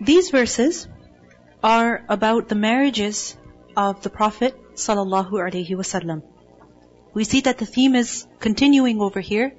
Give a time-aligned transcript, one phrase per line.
[0.00, 0.88] These verses
[1.62, 3.36] are about the marriages
[3.76, 6.22] of the Prophet sallallahu alaihi wasallam.
[7.14, 9.54] We see that the theme is continuing over here.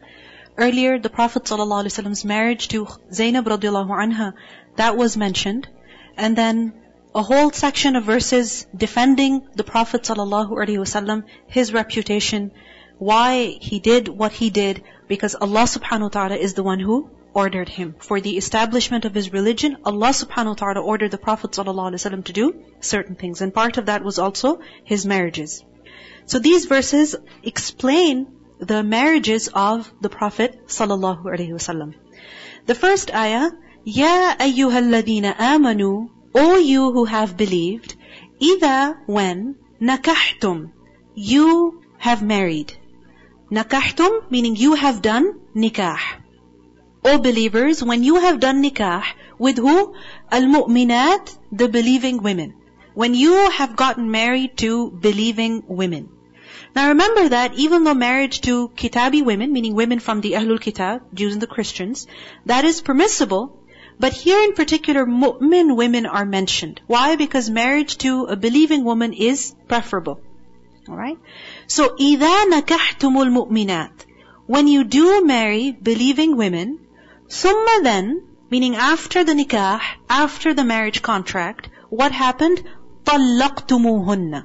[0.55, 4.33] Earlier, the Prophet wasallam's marriage to Zainab radiallahu anha,
[4.75, 5.67] that was mentioned.
[6.15, 6.73] And then
[7.15, 12.51] a whole section of verses defending the Prophet wasallam, his reputation,
[12.99, 17.09] why he did what he did, because Allah subhanahu wa ta'ala is the one who
[17.36, 17.94] ordered him.
[17.98, 22.32] For the establishment of his religion, Allah subhanahu wa ta'ala ordered the Prophet ﷺ to
[22.32, 23.40] do certain things.
[23.40, 25.64] And part of that was also his marriages.
[26.26, 28.26] So these verses explain
[28.58, 31.94] the marriages of the Prophet ﷺ.
[32.66, 33.50] The first ayah,
[33.84, 37.96] Ya ayyuhalladhina amanu, O you who have believed,
[38.40, 40.70] إذا when nakahtum,
[41.14, 42.72] you have married.
[43.50, 45.98] Nakahtum meaning you have done nikah.
[47.06, 49.04] O believers, when you have done nikah,
[49.38, 49.94] with who?
[50.30, 52.54] Al-mu'minat, the believing women.
[52.94, 56.10] When you have gotten married to believing women.
[56.76, 61.02] Now remember that even though marriage to kitabi women, meaning women from the Ahlul Kitab,
[61.12, 62.06] Jews and the Christians,
[62.46, 63.58] that is permissible,
[63.98, 66.80] but here in particular, mu'min women are mentioned.
[66.86, 67.16] Why?
[67.16, 70.20] Because marriage to a believing woman is preferable.
[70.88, 71.18] Alright?
[71.66, 74.06] So, إِذَا نَكَحْتُمُ الْمُؤْمِنَاتِ
[74.46, 76.78] When you do marry believing women,
[77.28, 82.62] Summa then, meaning after the nikah, after the marriage contract, what happened?
[83.04, 84.44] طَلَّقْتُمُوهُنَّ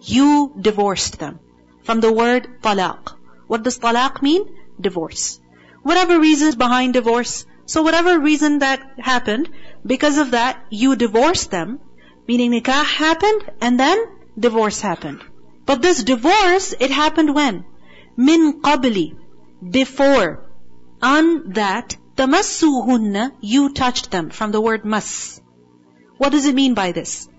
[0.00, 1.40] You divorced them.
[1.84, 3.14] From the word talaq.
[3.46, 4.44] What does talaq mean?
[4.80, 5.40] Divorce.
[5.82, 9.48] Whatever reasons behind divorce, so whatever reason that happened,
[9.84, 11.80] because of that, you divorced them,
[12.26, 13.98] meaning nikah happened, and then
[14.38, 15.20] divorce happened.
[15.66, 17.64] But this divorce, it happened when?
[18.16, 19.16] Min qabli.
[19.78, 20.50] Before.
[21.00, 25.39] On that Tamassuhunna, you touched them, from the word mas.
[26.17, 27.29] What does it mean by this?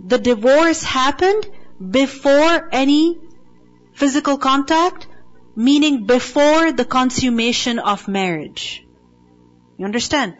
[0.00, 1.46] The divorce happened
[1.98, 3.18] before any
[3.92, 5.06] physical contact,
[5.54, 8.84] meaning before the consummation of marriage.
[9.76, 10.36] You understand?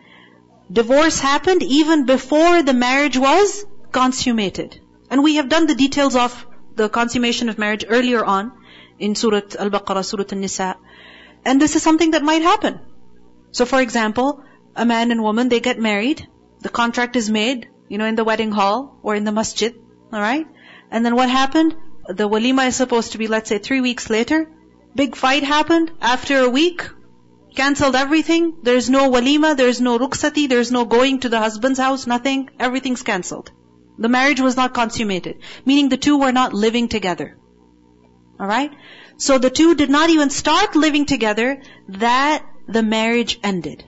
[0.72, 4.80] Divorce happened even before the marriage was consummated.
[5.10, 8.52] And we have done the details of the consummation of marriage earlier on
[8.98, 10.76] in Surah Al-Baqarah, Surah Al-Nisa.
[11.44, 12.80] And this is something that might happen.
[13.58, 14.44] So for example,
[14.76, 16.24] a man and woman, they get married,
[16.60, 19.74] the contract is made, you know, in the wedding hall or in the masjid,
[20.12, 20.46] alright?
[20.92, 21.74] And then what happened?
[22.06, 24.48] The walima is supposed to be, let's say, three weeks later.
[24.94, 25.90] Big fight happened.
[26.00, 26.88] After a week,
[27.56, 28.58] cancelled everything.
[28.62, 32.50] There's no walima, there's no ruksati, there's no going to the husband's house, nothing.
[32.60, 33.50] Everything's cancelled.
[33.98, 35.40] The marriage was not consummated.
[35.64, 37.36] Meaning the two were not living together.
[38.38, 38.70] Alright?
[39.16, 41.60] So the two did not even start living together.
[41.88, 43.83] That the marriage ended.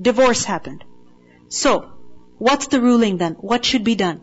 [0.00, 0.84] Divorce happened.
[1.48, 1.92] So,
[2.38, 3.34] what's the ruling then?
[3.34, 4.20] What should be done?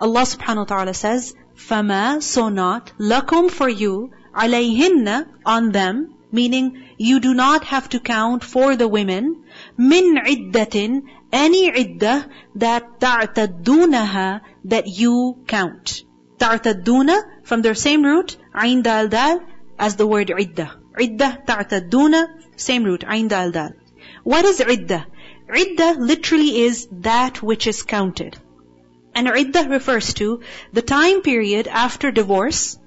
[0.00, 6.82] Allah subhanahu wa ta'ala says, فَمَا So not, lakum for you, عَلَيْهِنَّ On them, meaning
[6.96, 9.44] you do not have to count for the women,
[9.76, 11.02] min iddatin,
[11.32, 16.02] any iddah that ta'tadunaha, that you count.
[16.38, 19.40] Ta'taduna, from their same root, ain dal dal,
[19.78, 20.72] as the word iddah.
[20.98, 22.26] Iddah ta'taduna,
[22.57, 23.71] same root, ain dal dal.
[24.23, 25.05] What is iddah?
[25.49, 28.37] Iddah literally is that which is counted.
[29.15, 30.41] And iddah refers to
[30.73, 32.77] the time period after divorce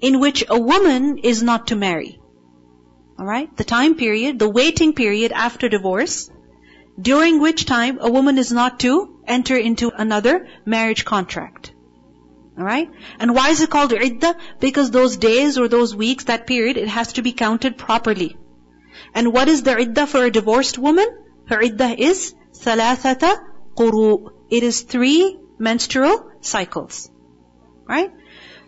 [0.00, 2.20] in which a woman is not to marry.
[3.18, 3.56] Alright?
[3.56, 6.28] The time period, the waiting period after divorce,
[7.00, 11.72] during which time a woman is not to enter into another marriage contract.
[12.58, 12.90] Alright?
[13.20, 14.36] And why is it called iddah?
[14.60, 18.36] Because those days or those weeks, that period, it has to be counted properly.
[19.14, 21.08] And what is the iddah for a divorced woman?
[21.46, 23.38] Her iddah is thalathata
[23.76, 24.30] quru.
[24.50, 27.10] It is three menstrual cycles.
[27.88, 28.10] Right?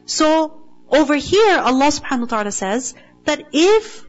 [0.06, 4.04] So, over here, Allah subhanahu wa ta'ala says that if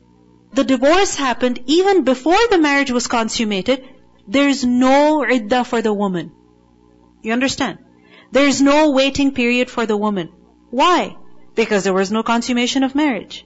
[0.53, 3.87] the divorce happened even before the marriage was consummated,
[4.27, 6.31] there's no iddah for the woman.
[7.21, 7.79] You understand?
[8.31, 10.29] There's no waiting period for the woman.
[10.69, 11.15] Why?
[11.55, 13.45] Because there was no consummation of marriage.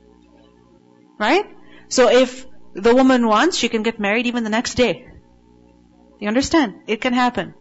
[1.17, 1.45] Right?
[1.89, 2.45] So if
[2.79, 5.07] the woman wants, she can get married even the next day.
[6.19, 6.81] You understand?
[6.87, 7.53] It can happen.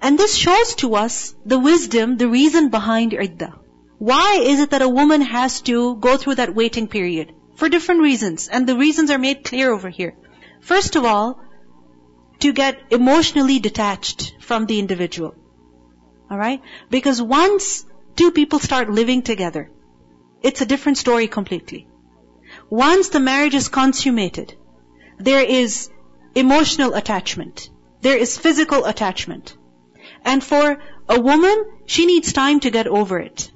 [0.00, 3.54] And this shows to us the wisdom, the reason behind iddah.
[3.98, 7.32] Why is it that a woman has to go through that waiting period?
[7.54, 8.48] For different reasons.
[8.48, 10.16] And the reasons are made clear over here.
[10.60, 11.40] First of all,
[12.40, 15.36] to get emotionally detached from the individual.
[16.28, 16.62] Alright?
[16.90, 17.86] Because once
[18.16, 19.70] two people start living together,
[20.42, 21.86] it's a different story completely.
[22.72, 24.54] Once the marriage is consummated,
[25.18, 25.90] there is
[26.34, 27.68] emotional attachment,
[28.00, 29.54] there is physical attachment.
[30.24, 33.50] And for a woman, she needs time to get over it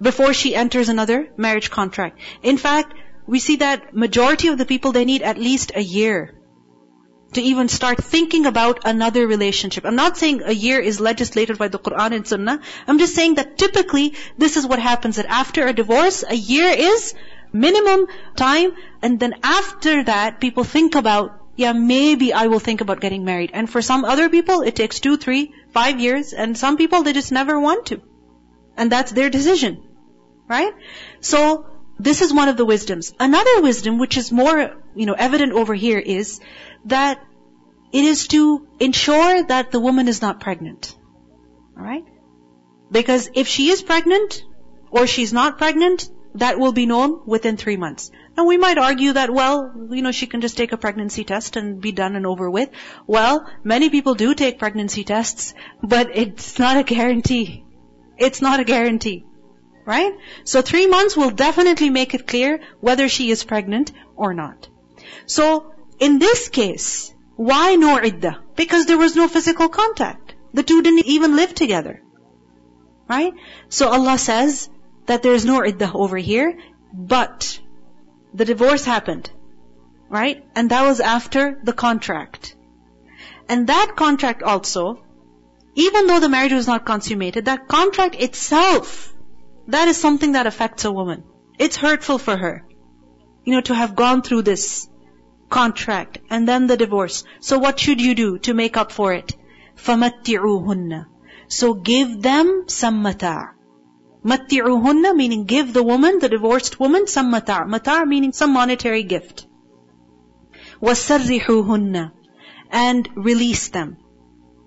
[0.00, 2.18] before she enters another marriage contract.
[2.42, 2.94] In fact,
[3.26, 6.40] we see that majority of the people, they need at least a year
[7.34, 9.84] to even start thinking about another relationship.
[9.84, 12.60] I'm not saying a year is legislated by the Quran and Sunnah.
[12.86, 16.70] I'm just saying that typically this is what happens that after a divorce, a year
[16.70, 17.14] is
[17.52, 18.06] minimum
[18.36, 23.24] time and then after that people think about yeah, maybe I will think about getting
[23.24, 23.50] married.
[23.52, 27.12] And for some other people, it takes two, three, five years, and some people, they
[27.12, 28.00] just never want to.
[28.78, 29.82] And that's their decision.
[30.48, 30.72] Right?
[31.20, 31.66] So,
[31.98, 33.12] this is one of the wisdoms.
[33.20, 36.40] Another wisdom, which is more, you know, evident over here is
[36.86, 37.22] that
[37.92, 40.96] it is to ensure that the woman is not pregnant.
[41.76, 42.04] Alright?
[42.90, 44.42] Because if she is pregnant,
[44.90, 48.10] or she's not pregnant, that will be known within three months.
[48.36, 51.56] And we might argue that, well, you know, she can just take a pregnancy test
[51.56, 52.70] and be done and over with.
[53.06, 57.64] Well, many people do take pregnancy tests, but it's not a guarantee.
[58.16, 59.24] It's not a guarantee.
[59.84, 60.12] Right?
[60.44, 64.68] So three months will definitely make it clear whether she is pregnant or not.
[65.26, 68.42] So, in this case, why no iddah?
[68.54, 70.34] Because there was no physical contact.
[70.52, 72.02] The two didn't even live together.
[73.08, 73.32] Right?
[73.68, 74.68] So Allah says
[75.09, 76.57] that there is no iddah over here,
[76.93, 77.59] but
[78.33, 79.29] the divorce happened.
[80.09, 80.45] Right?
[80.55, 82.55] And that was after the contract.
[83.49, 85.03] And that contract also,
[85.75, 89.13] even though the marriage was not consummated, that contract itself,
[89.67, 91.23] that is something that affects a woman.
[91.57, 92.65] It's hurtful for her.
[93.43, 94.87] You know, to have gone through this
[95.49, 97.23] contract and then the divorce.
[97.39, 99.35] So what should you do to make up for it?
[99.77, 101.05] فَمَتِّعُوهُنَّ
[101.47, 103.51] So give them some mata'.
[104.24, 107.64] Matti'uhunna meaning give the woman, the divorced woman, some mata'.
[107.66, 109.46] Matar meaning some monetary gift.
[110.82, 112.12] وَسَرِّحُوهُنَّ
[112.70, 113.96] And release them.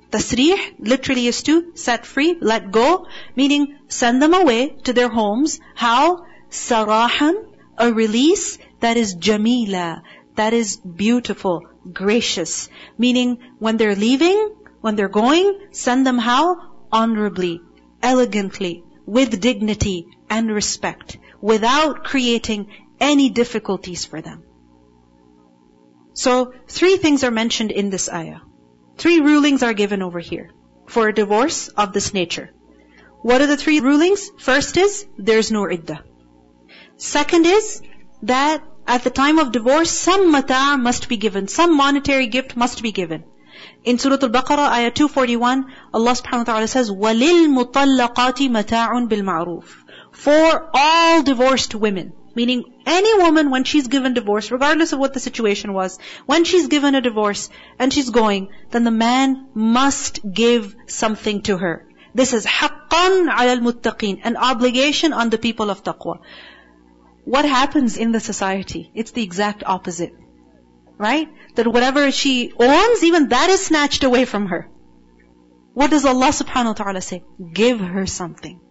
[0.09, 5.59] Tasrih literally is to set free, let go, meaning send them away to their homes.
[5.75, 6.25] How?
[6.49, 7.33] Sarahan,
[7.77, 10.03] a release that is jamila,
[10.35, 12.69] that is beautiful, gracious.
[12.97, 16.57] Meaning when they're leaving, when they're going, send them how?
[16.91, 17.61] Honorably,
[18.03, 22.67] elegantly, with dignity and respect without creating
[22.99, 24.43] any difficulties for them.
[26.13, 28.41] So, three things are mentioned in this ayah.
[28.97, 30.51] Three rulings are given over here
[30.87, 32.51] for a divorce of this nature.
[33.21, 34.29] What are the three rulings?
[34.37, 36.03] First is, there's no iddah.
[36.97, 37.81] Second is,
[38.23, 42.83] that at the time of divorce, some mata' must be given, some monetary gift must
[42.83, 43.23] be given.
[43.84, 49.64] In Surah Al-Baqarah, ayah 241, Allah subhanahu wa ta'ala says, وَلِلْمُطَلَّقَاتِ مَتَاعٌ بِالْمَعْرُوفِ
[50.12, 55.20] For all divorced women, meaning any woman when she's given divorce, regardless of what the
[55.20, 60.74] situation was, when she's given a divorce and she's going, then the man must give
[60.86, 61.86] something to her.
[62.14, 66.20] This is حَقًّا عَلَى الْمُتَّقِينَ An obligation on the people of taqwa.
[67.24, 68.90] What happens in the society?
[68.94, 70.14] It's the exact opposite.
[71.03, 71.27] Right?
[71.55, 74.69] That whatever she owns, even that is snatched away from her.
[75.73, 77.23] What does Allah subhanahu wa ta'ala say?
[77.61, 78.61] Give her something.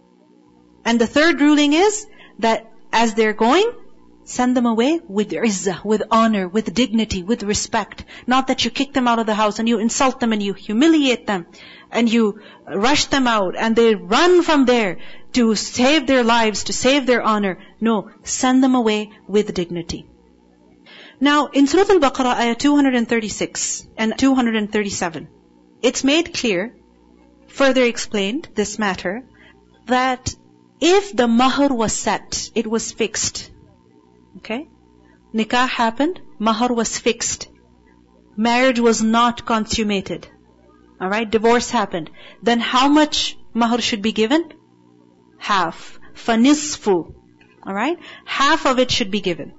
[0.83, 2.07] And the third ruling is
[2.39, 3.69] that as they're going,
[4.23, 8.05] send them away with izzah, with honor, with dignity, with respect.
[8.25, 10.53] Not that you kick them out of the house and you insult them and you
[10.53, 11.45] humiliate them
[11.91, 12.39] and you
[12.87, 14.97] rush them out and they run from there
[15.33, 17.59] to save their lives, to save their honor.
[17.79, 20.07] No, send them away with dignity.
[21.23, 25.29] Now, in Surah Al-Baqarah, ayah 236 and 237,
[25.81, 26.75] it's made clear,
[27.47, 29.23] further explained, this matter,
[29.85, 30.35] that
[30.81, 33.49] if the mahar was set, it was fixed.
[34.39, 34.67] Okay?
[35.33, 37.47] Nikah happened, mahar was fixed.
[38.35, 40.27] Marriage was not consummated.
[41.01, 42.09] Alright, divorce happened.
[42.41, 44.51] Then how much mahar should be given?
[45.37, 45.99] Half.
[46.15, 47.13] Fanisfu.
[47.65, 47.97] Alright?
[48.25, 49.53] Half of it should be given.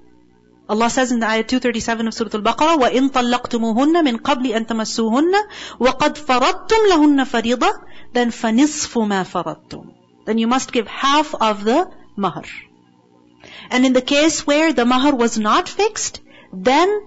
[0.67, 5.33] Allah says in the ayah 237 of Surah Al-Baqarah, وَإِن طَلَقْتُمُهُنَّ مِن قَبْلِ أَن تَمَسُّوهُنَّ
[5.79, 7.71] وَقَدْ فَرَضْتُمْ لَهُنَّ فَرِيضَةً
[8.13, 9.93] Then فَنِصْفُ مَا فَرَضْتُمْ
[10.25, 12.45] Then you must give half of the mahar.
[13.69, 17.01] And in the case where the mahar was not fixed, then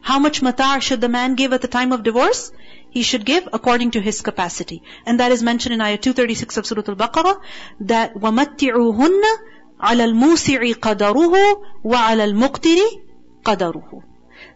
[0.00, 2.50] how much mata' should the man give at the time of divorce?
[2.88, 4.82] He should give according to his capacity.
[5.04, 7.40] And that is mentioned in ayah 236 of Surah Al-Baqarah,
[7.80, 9.22] that وَمَتِّعُوهُنَّ
[9.81, 11.33] على الموسع قدره
[11.83, 12.77] وعلى المقتر
[13.45, 14.03] قدره.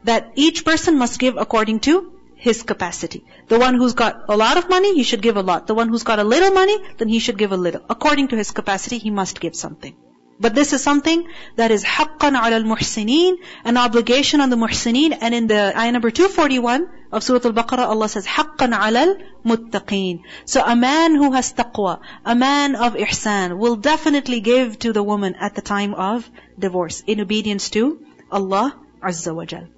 [0.03, 3.23] That each person must give according to his capacity.
[3.47, 5.67] The one who's got a lot of money, he should give a lot.
[5.67, 7.83] The one who's got a little money, then he should give a little.
[7.89, 9.95] According to his capacity, he must give something.
[10.38, 11.26] But this is something
[11.56, 15.16] that is haqqan ala al-muhsineen, an obligation on the muhsineen.
[15.18, 20.20] And in the ayah number 241 of Surah Al-Baqarah, Allah says, haqqan ala al-muttaqeen.
[20.44, 25.02] So a man who has taqwa, a man of ihsan, will definitely give to the
[25.02, 29.68] woman at the time of divorce, in obedience to Allah Azza wa Jal.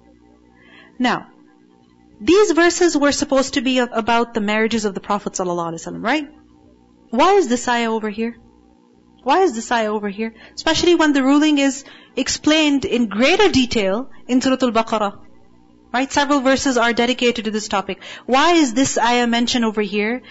[0.97, 1.27] Now,
[2.19, 6.27] these verses were supposed to be about the marriages of the Prophet ﷺ, right?
[7.11, 8.35] Why is this ayah over here?
[9.23, 10.33] Why is this ayah over here?
[10.55, 11.83] Especially when the ruling is
[12.15, 15.19] explained in greater detail in Surah Al-Baqarah.
[15.93, 16.11] Right?
[16.11, 18.01] Several verses are dedicated to this topic.
[18.25, 20.21] Why is this ayah mentioned over here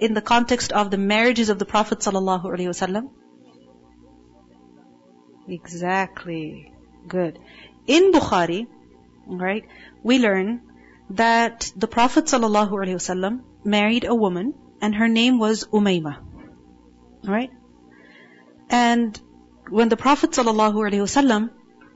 [0.00, 3.10] in the context of the marriages of the Prophet ﷺ?
[5.48, 6.72] Exactly.
[7.06, 7.38] Good.
[7.86, 8.66] In Bukhari,
[9.26, 9.64] right,
[10.02, 10.62] we learn
[11.10, 16.18] that the Prophet ﷺ married a woman and her name was Umayma.
[17.24, 17.50] Right?
[18.69, 19.19] And
[19.69, 21.49] when the Prophet ﷺ,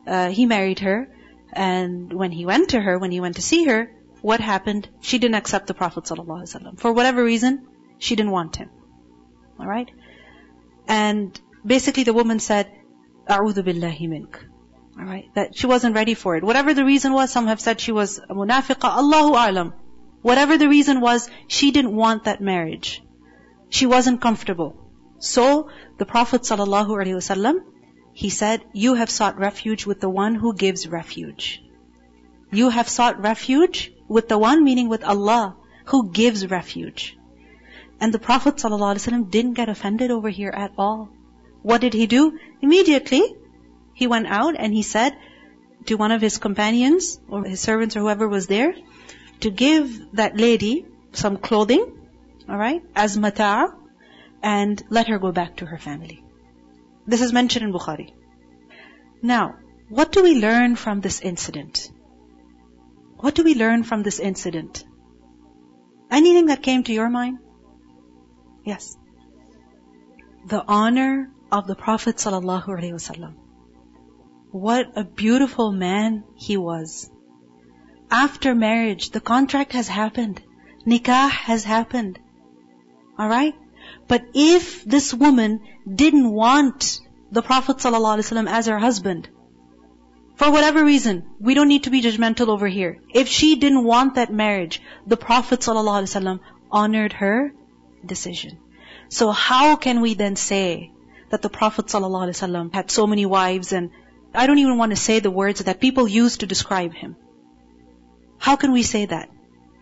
[0.05, 1.09] uh, he married her,
[1.53, 4.89] and when he went to her, when he went to see her, what happened?
[5.01, 6.79] She didn't accept the Prophet ﷺ.
[6.79, 7.67] For whatever reason,
[7.99, 8.69] she didn't want him.
[9.59, 9.91] Alright?
[10.87, 12.71] And basically the woman said,
[13.29, 14.35] أعوذ بالله منك.
[14.99, 15.33] Alright?
[15.35, 16.43] That she wasn't ready for it.
[16.43, 19.73] Whatever the reason was, some have said she was a munafiqa, Allahu a'lam.
[20.21, 23.03] Whatever the reason was, she didn't want that marriage.
[23.69, 24.80] She wasn't comfortable.
[25.22, 27.60] So, the Prophet ﷺ,
[28.12, 31.62] he said, you have sought refuge with the one who gives refuge.
[32.50, 37.16] You have sought refuge with the one, meaning with Allah, who gives refuge.
[38.00, 41.08] And the Prophet ﷺ didn't get offended over here at all.
[41.62, 42.36] What did he do?
[42.60, 43.22] Immediately,
[43.94, 45.16] he went out and he said
[45.86, 48.74] to one of his companions or his servants or whoever was there
[49.38, 52.08] to give that lady some clothing,
[52.48, 53.81] alright, as mata'
[54.42, 56.24] and let her go back to her family.
[57.06, 58.12] This is mentioned in Bukhari.
[59.22, 59.56] Now,
[59.88, 61.90] what do we learn from this incident?
[63.16, 64.84] What do we learn from this incident?
[66.10, 67.38] Anything that came to your mind?
[68.64, 68.96] Yes.
[70.46, 73.34] The honor of the Prophet ﷺ.
[74.50, 77.10] What a beautiful man he was.
[78.10, 80.42] After marriage, the contract has happened.
[80.86, 82.18] Nikah has happened.
[83.18, 83.54] Alright?
[84.07, 85.61] But if this woman
[86.03, 86.99] didn't want
[87.31, 89.27] the Prophet ﷺ as her husband,
[90.35, 92.99] for whatever reason, we don't need to be judgmental over here.
[93.13, 96.39] If she didn't want that marriage, the Prophet ﷺ
[96.71, 97.53] honored her
[98.05, 98.59] decision.
[99.09, 100.91] So how can we then say
[101.29, 103.89] that the Prophet ﷺ had so many wives and
[104.33, 107.15] I don't even want to say the words that people use to describe him.
[108.37, 109.29] How can we say that?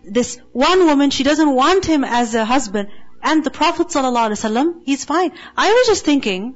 [0.04, 2.90] This one woman, she doesn't want him as a husband,
[3.23, 5.33] and the Prophet ﷺ, he's fine.
[5.57, 6.55] I was just thinking,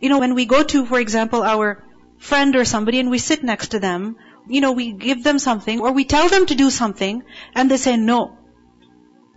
[0.00, 1.84] you know, when we go to, for example, our
[2.18, 4.16] friend or somebody and we sit next to them,
[4.48, 7.22] you know, we give them something or we tell them to do something
[7.54, 8.38] and they say no.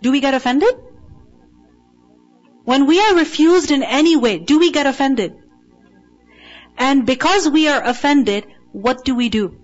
[0.02, 0.74] Do we get offended?
[2.64, 5.34] When we are refused in any way, do we get offended?
[6.76, 9.58] And because we are offended, what do we do?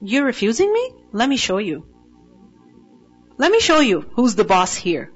[0.00, 0.92] You're refusing me?
[1.12, 1.86] Let me show you.
[3.36, 5.12] Let me show you who's the boss here.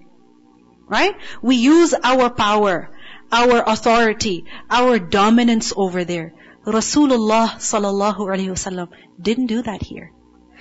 [0.86, 1.14] Right?
[1.42, 2.90] We use our power,
[3.32, 6.34] our authority, our dominance over there.
[6.66, 8.88] Rasulullah sallallahu alaihi wasallam
[9.20, 10.12] didn't do that here.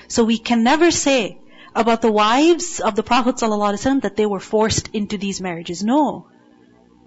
[0.07, 1.39] So we can never say
[1.75, 5.83] about the wives of the Prophet sallallahu wasallam that they were forced into these marriages.
[5.83, 6.27] No.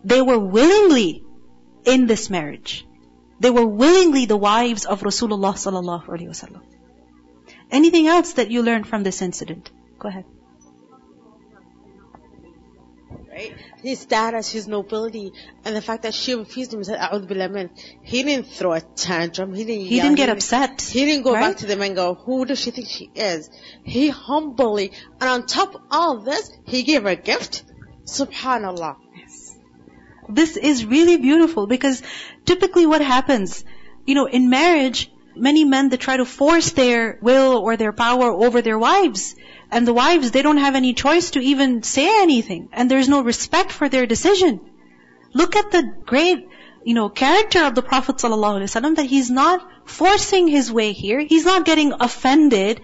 [0.05, 1.25] They were willingly
[1.85, 2.87] in this marriage.
[3.41, 6.63] They were willingly the wives of Rasulullah sallallahu alaihi wasallam.
[7.71, 9.71] Anything else that you learned from this incident?
[9.99, 10.25] Go ahead
[13.37, 13.55] right?
[13.83, 15.33] His status, his nobility,
[15.65, 17.69] and the fact that she refused him and said, A'udhu Billah
[18.03, 19.55] He didn't throw a tantrum.
[19.55, 20.81] He didn't He yell, didn't get upset.
[20.81, 21.41] He didn't go right?
[21.41, 23.51] back to them and go, who does she think she is?
[23.85, 27.65] He humbly, and on top of all this, he gave her a gift.
[28.05, 28.97] Subhanallah.
[29.17, 29.57] Yes.
[30.29, 32.03] This is really beautiful because
[32.45, 33.65] typically what happens,
[34.07, 38.31] you know, in marriage, many men that try to force their will or their power
[38.31, 39.35] over their wives.
[39.71, 42.69] And the wives, they don't have any choice to even say anything.
[42.73, 44.61] And there's no respect for their decision.
[45.33, 46.49] Look at the great,
[46.85, 51.21] you know, character of the Prophet ﷺ that he's not forcing his way here.
[51.21, 52.81] He's not getting offended.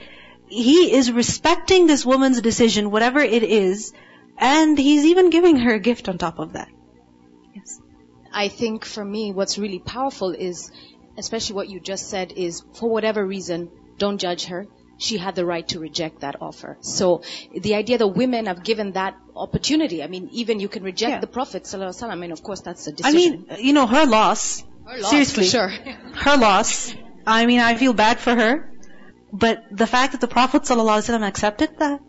[0.49, 3.93] He is respecting this woman's decision, whatever it is.
[4.37, 6.69] And he's even giving her a gift on top of that.
[7.55, 7.81] Yes.
[8.33, 10.73] I think for me, what's really powerful is,
[11.17, 14.67] especially what you just said, is for whatever reason, don't judge her
[15.03, 16.77] she had the right to reject that offer.
[16.81, 17.23] So
[17.67, 21.21] the idea that women have given that opportunity, I mean, even you can reject Yeah.
[21.21, 22.11] the Prophet sallallahu.
[22.11, 23.47] I mean, of course, that's a I decision.
[23.49, 24.63] mean, you know, her loss.
[24.87, 25.45] Her loss, seriously.
[25.55, 25.69] sure.
[26.27, 26.95] Her loss.
[27.27, 28.53] I mean, I feel bad for her.
[29.33, 32.01] But the fact that the Prophet ﷺ accepted that,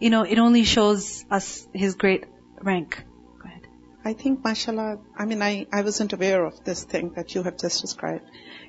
[0.00, 2.24] you know, it only shows us his great
[2.62, 3.04] rank.
[3.42, 3.62] Go ahead.
[4.04, 7.58] I think, mashallah, I mean, I, I wasn't aware of this thing that you have
[7.58, 8.24] just described.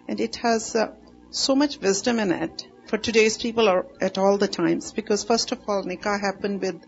[0.07, 0.91] And it has uh,
[1.31, 4.91] so much wisdom in it for today's people or at all the times.
[4.91, 6.83] Because first of all, nikah happened with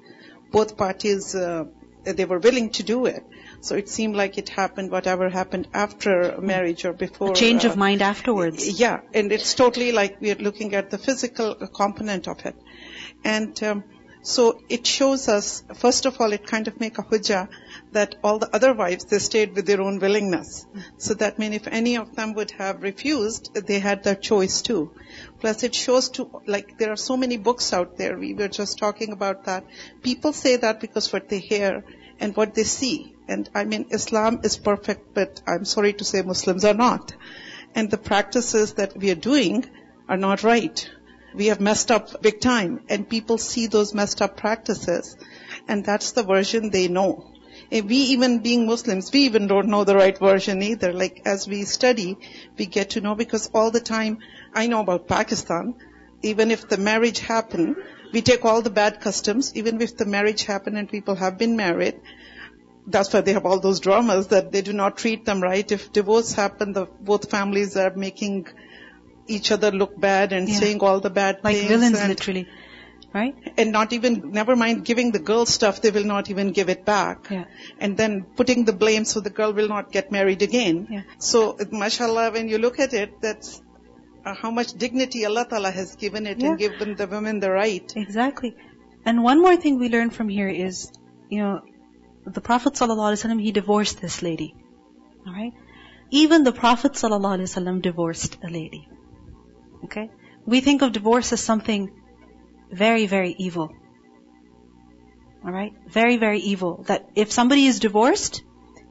[0.51, 1.65] both parties, uh,
[2.03, 3.23] they were willing to do it.
[3.61, 7.31] So it seemed like it happened, whatever happened after marriage or before.
[7.31, 8.79] A change uh, of mind afterwards.
[8.79, 12.55] yeah, and it's totally like we're looking at the physical component of it.
[13.23, 13.83] And um,
[14.23, 17.49] so it shows us, first of all, it kind of make a hujjah
[17.91, 20.65] that all the other wives, they stayed with their own willingness.
[20.97, 24.91] So that means if any of them would have refused, they had their choice too.
[25.41, 28.17] Plus it shows to, like, there are so many books out there.
[28.17, 29.65] We were just talking about that.
[30.01, 31.83] People say that because what they hear
[32.17, 33.13] and what they see.
[33.27, 37.13] And I mean, Islam is perfect, but I'm sorry to say Muslims are not.
[37.75, 39.65] And the practices that we are doing
[40.07, 40.89] are not right.
[41.35, 45.17] We have messed up big time and people see those messed up practices
[45.67, 47.31] and that's the version they know.
[47.71, 50.93] And we even being Muslims, we even don't know the right version either.
[50.93, 52.17] Like as we study,
[52.57, 54.19] we get to know because all the time
[54.53, 55.75] I know about Pakistan,
[56.21, 57.75] even if the marriage happened,
[58.11, 61.55] we take all the bad customs, even if the marriage happened and people have been
[61.55, 61.99] married,
[62.85, 65.71] that's why they have all those dramas that they do not treat them right.
[65.71, 68.47] If divorce happened, the both families are making
[69.27, 70.55] each other look bad and Yeah.
[70.59, 71.67] saying all the bad Like things.
[71.69, 72.47] villains, and, literally.
[73.13, 73.35] Right?
[73.57, 76.83] and not even, never mind giving the girl stuff, they will not even give it
[76.83, 77.27] back.
[77.29, 77.43] Yeah.
[77.79, 80.87] And then putting the blame so the girl will not get married again.
[80.89, 81.01] Yeah.
[81.19, 83.61] So, mashallah, when you look at it, that's
[84.25, 87.93] uh, how much dignity Allah Ta'ala has given it and given the women the right.
[87.95, 88.55] Exactly.
[89.05, 90.91] And one more thing we learn from here is,
[91.29, 91.61] you know,
[92.25, 94.55] the Prophet ﷺ, he divorced this lady.
[95.27, 95.53] Alright?
[96.09, 98.87] Even the Prophet ﷺ divorced a lady.
[99.85, 100.09] Okay?
[100.45, 101.91] We think of divorce as something
[102.71, 103.71] very, very evil.
[105.45, 105.73] Alright?
[105.87, 106.83] Very, very evil.
[106.87, 108.43] That if somebody is divorced,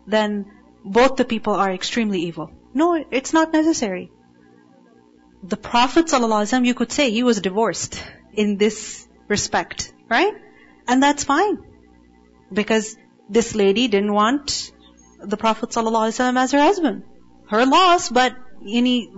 [0.07, 0.47] then
[0.85, 2.51] both the people are extremely evil.
[2.75, 4.11] No, it's not necessary.
[5.43, 8.03] The Prophet ﷺ, you could say he was divorced
[8.33, 10.33] in this respect, right?
[10.87, 11.59] And that's fine.
[12.53, 12.97] Because
[13.29, 14.73] this lady didn't want
[15.21, 17.05] the Prophet ﷺ as her husband.
[17.49, 18.35] Her loss, but
[18.67, 19.11] any,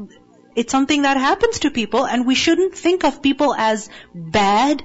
[0.54, 4.82] it's something that happens to people and we shouldn't think of people as bad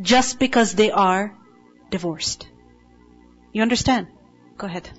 [0.00, 1.36] just because they are
[1.90, 2.48] divorced.
[3.52, 4.08] You understand?
[4.58, 4.90] Go ahead.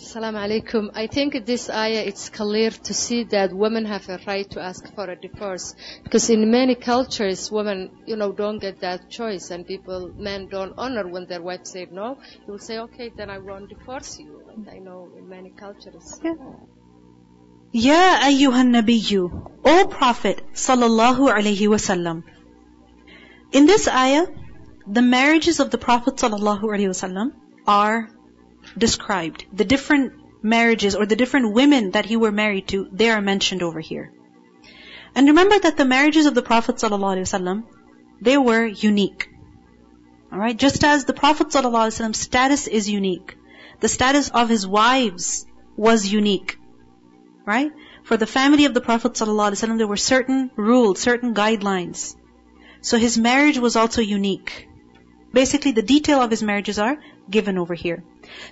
[0.00, 0.90] Assalamu alaikum.
[0.94, 4.94] I think this ayah it's clear to see that women have a right to ask
[4.94, 9.66] for a divorce because in many cultures women you know don't get that choice and
[9.66, 12.16] people men don't honor when their wife say no.
[12.46, 14.42] You will say okay then I won't divorce you.
[14.48, 16.18] Like I know in many cultures.
[16.24, 16.34] Yeah.
[17.72, 19.30] Ya ayyuhan nabiyyu,
[19.64, 22.24] O Prophet sallallahu alaihi wasallam.
[23.52, 24.26] In this ayah,
[24.88, 27.30] the marriages of the Prophet sallallahu alaihi wasallam
[27.68, 28.10] are
[28.76, 29.44] described.
[29.52, 33.62] The different marriages or the different women that he were married to, they are mentioned
[33.62, 34.12] over here.
[35.14, 37.64] And remember that the marriages of the Prophet sallallahu alaihi wasallam,
[38.20, 39.28] they were unique.
[40.32, 43.36] Alright, just as the Prophet sallallahu alaihi status is unique,
[43.78, 46.56] the status of his wives was unique.
[47.50, 47.72] Right?
[48.04, 52.14] For the family of the Prophet ﷺ, there were certain rules, certain guidelines.
[52.80, 54.68] So his marriage was also unique.
[55.32, 58.04] Basically, the detail of his marriages are given over here.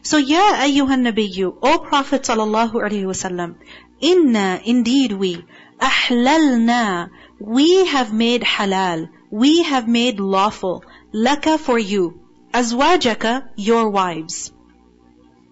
[0.03, 3.57] So, Ya ayyuhan nabiyyu, O Prophet sallallahu alaihi wasallam,
[4.01, 5.45] inna, indeed we,
[5.81, 12.21] ahlalna, we have made halal, we have made lawful, laka for you,
[12.53, 14.53] azwajaka, your wives.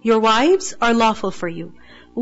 [0.03, 1.75] Your wives are lawful for you.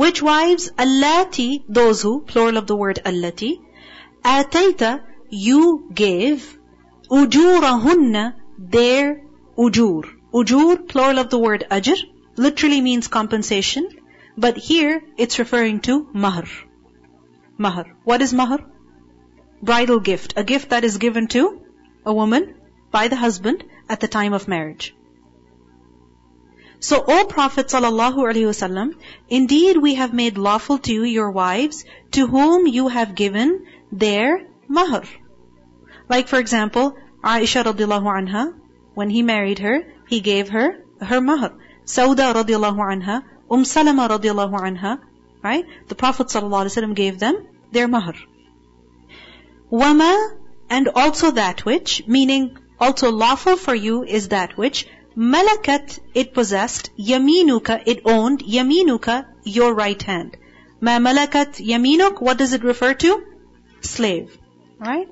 [0.02, 0.72] Which wives?
[0.72, 3.60] Allati, those who, plural of the word allati,
[4.24, 6.58] ataita, you gave,
[7.08, 9.22] ujurahunna, their
[9.56, 10.02] ujur.
[10.32, 11.96] Ujur, plural of the word ajr,
[12.36, 13.88] literally means compensation,
[14.36, 16.42] but here it's referring to mahr.
[17.56, 17.86] Mahr.
[18.02, 18.58] What is mahr?
[19.62, 20.34] Bridal gift.
[20.36, 21.60] A gift that is given to
[22.04, 22.56] a woman
[22.90, 24.92] by the husband at the time of marriage.
[26.84, 28.94] So, O Prophet ﷺ,
[29.30, 34.46] indeed we have made lawful to you your wives to whom you have given their
[34.68, 35.04] mahr.
[36.10, 38.52] Like for example, Aisha radiallahu anha,
[38.92, 41.54] when he married her, he gave her her mahr.
[41.86, 44.98] Sauda radiallahu anha, Umm Salama radiallahu anha,
[45.42, 45.64] right?
[45.88, 48.12] The Prophet ﷺ gave them their mahr.
[49.72, 50.12] Wama,
[50.68, 56.90] and also that which, meaning also lawful for you is that which malakat it possessed,
[56.98, 60.36] yaminuka it owned, yaminuka your right hand.
[60.80, 63.22] Ma malakat yaminuk, what does it refer to?
[63.80, 64.36] Slave.
[64.78, 65.08] Right?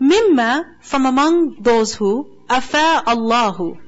[0.00, 3.78] Mimma, from among those who, afa Allahu.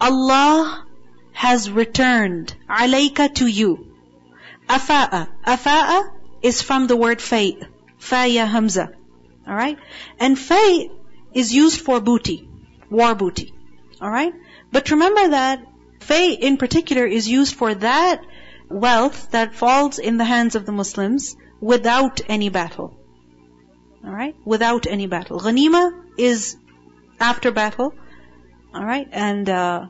[0.00, 0.84] Allah
[1.32, 3.86] has returned alayka to you.
[4.68, 5.28] Afa'a.
[5.46, 6.10] Afa'a
[6.42, 7.58] is from the word fay.
[8.00, 8.92] Faya hamza.
[9.46, 9.78] Alright?
[10.18, 10.90] And fay
[11.34, 12.48] is used for booty.
[12.90, 13.52] War booty.
[14.00, 14.34] Alright?
[14.73, 15.63] But remember that
[15.99, 18.21] fay in particular is used for that
[18.69, 22.95] wealth that falls in the hands of the Muslims without any battle.
[24.05, 24.35] Alright?
[24.45, 25.39] Without any battle.
[25.39, 26.55] Ghanima is
[27.19, 27.93] after battle.
[28.73, 29.09] Alright?
[29.11, 29.87] And uh,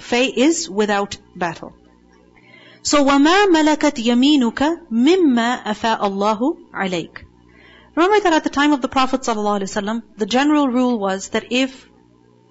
[0.00, 1.72] fay is without battle.
[2.82, 7.24] So وَمَا مَلَكَتْ يَمِينُكَ مِمَّا أَفَاءَ اللَّهُ عَلَيْكَ
[7.96, 11.88] Remember that at the time of the Prophet ﷺ, the general rule was that if,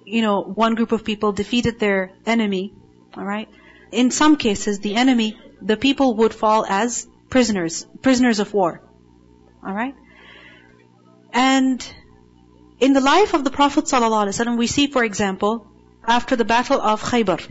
[0.05, 2.73] you know, one group of people defeated their enemy,
[3.17, 3.49] alright,
[3.91, 8.81] in some cases the enemy, the people would fall as prisoners, prisoners of war.
[9.65, 9.95] Alright?
[11.33, 11.85] And
[12.79, 15.67] in the life of the Prophet ﷺ, we see, for example,
[16.05, 17.41] after the battle of Khaybar,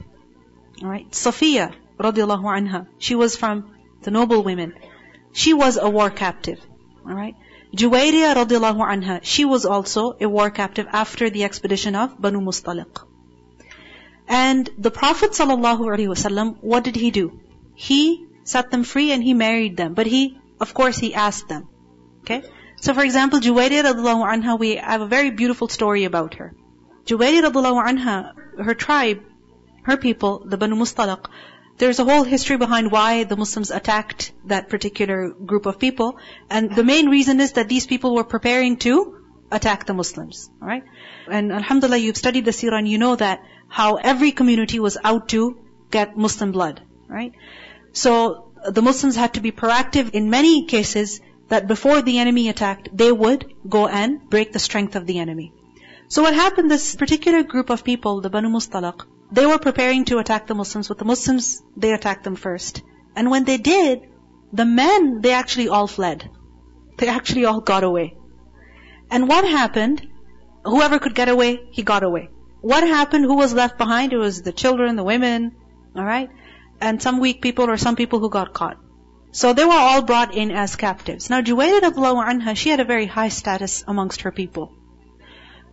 [0.82, 4.74] alright, Safiya radiallahu anha, she was from the noble women.
[5.32, 6.60] She was a war captive.
[7.06, 7.36] Alright?
[7.74, 13.06] Juwayriya radiallahu anha, she was also a war captive after the expedition of Banu Mustaliq.
[14.26, 17.40] And the Prophet ﷺ, what did he do?
[17.74, 19.94] He set them free and he married them.
[19.94, 21.68] But he, of course, he asked them.
[22.22, 22.42] Okay?
[22.80, 26.54] So for example, Juwayriya radiallahu anha, we have a very beautiful story about her.
[27.06, 28.32] Juwayriya radiallahu anha,
[28.64, 29.22] her tribe,
[29.82, 31.26] her people, the Banu Mustaliq,
[31.80, 36.18] there's a whole history behind why the Muslims attacked that particular group of people.
[36.48, 38.94] And the main reason is that these people were preparing to
[39.50, 40.50] attack the Muslims.
[40.62, 40.84] Alright?
[41.26, 45.30] And Alhamdulillah, you've studied the seerah and you know that how every community was out
[45.30, 45.58] to
[45.90, 46.82] get Muslim blood.
[47.08, 47.32] Right?
[47.92, 52.90] So, the Muslims had to be proactive in many cases that before the enemy attacked,
[52.92, 55.52] they would go and break the strength of the enemy.
[56.08, 60.18] So what happened, this particular group of people, the Banu Mustaliq, they were preparing to
[60.18, 62.82] attack the Muslims, but the Muslims, they attacked them first.
[63.14, 64.08] And when they did,
[64.52, 66.28] the men, they actually all fled.
[66.98, 68.16] They actually all got away.
[69.10, 70.06] And what happened?
[70.64, 72.28] Whoever could get away, he got away.
[72.60, 73.24] What happened?
[73.24, 74.12] Who was left behind?
[74.12, 75.56] It was the children, the women,
[75.96, 76.30] alright?
[76.80, 78.78] And some weak people or some people who got caught.
[79.32, 81.30] So they were all brought in as captives.
[81.30, 84.72] Now Juwayriya anha, she had a very high status amongst her people.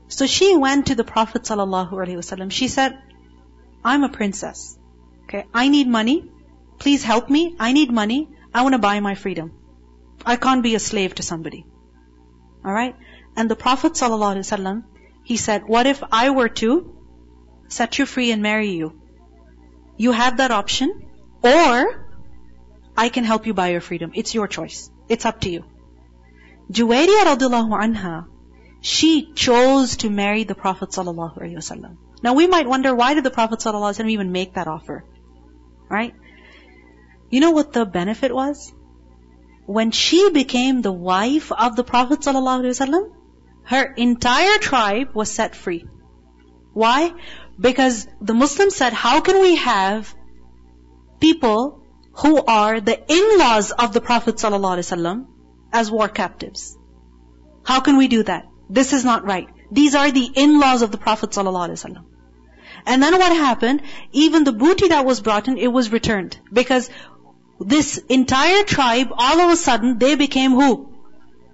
[0.10, 2.52] So she went to the Prophet ﷺ.
[2.52, 2.98] She said,
[3.84, 4.78] I'm a princess.
[5.24, 6.30] Okay, I need money.
[6.80, 7.56] Please help me.
[7.60, 8.30] I need money.
[8.54, 9.52] I want to buy my freedom.
[10.26, 11.66] I can't be a slave to somebody.
[12.66, 12.96] Alright?
[13.36, 14.84] And the Prophet ﷺ,
[15.24, 16.96] he said, what if I were to
[17.68, 19.02] set you free and marry you?
[19.98, 21.08] You have that option,
[21.44, 22.08] or
[22.96, 24.12] I can help you buy your freedom.
[24.16, 24.90] It's your choice.
[25.10, 25.66] It's up to you.
[26.72, 28.26] Juwayriya radiallahu anha,
[28.82, 31.98] she chose to marry the Prophet sallallahu alaihi wasallam.
[32.23, 35.05] Now we might wonder why did the Prophet ﷺ even make that offer?
[35.89, 36.15] Right?
[37.31, 38.73] You know what the benefit was?
[39.67, 43.11] When she became the wife of the Prophet ﷺ,
[43.65, 45.85] her entire tribe was set free.
[46.73, 47.13] Why?
[47.59, 50.15] Because the Muslims said, how can we have
[51.21, 55.27] people who are the in-laws of the Prophet ﷺ
[55.73, 56.77] as war captives?
[57.65, 58.45] How can we do that?
[58.69, 59.49] This is not right.
[59.72, 62.04] These are the in-laws of the Prophet ﷺ.
[62.86, 63.82] And then what happened?
[64.14, 66.40] Even the booty that was brought in, it was returned.
[66.52, 66.90] Because
[67.60, 70.94] this entire tribe, all of a sudden, they became who?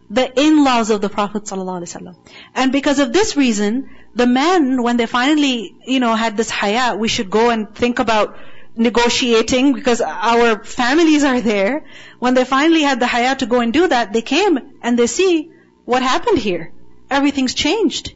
[0.09, 2.15] The in-laws of the Prophet ﷺ.
[2.53, 6.95] And because of this reason, the men, when they finally, you know, had this haya,
[6.95, 8.37] we should go and think about
[8.75, 11.85] negotiating because our families are there.
[12.19, 15.07] When they finally had the haya to go and do that, they came and they
[15.07, 15.51] see
[15.85, 16.73] what happened here
[17.09, 18.13] everything's changed.